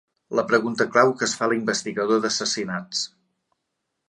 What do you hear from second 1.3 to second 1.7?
fa